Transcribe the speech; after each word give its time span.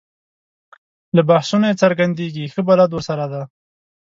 له 1.15 1.21
بحثونو 1.29 1.65
یې 1.69 1.79
څرګندېږي 1.83 2.43
ښه 2.53 2.61
بلد 2.69 2.89
ورسره 2.93 3.25
دی. 3.31 3.43